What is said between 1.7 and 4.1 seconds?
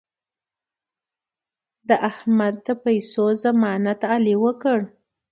د احمد د پیسو ضمانت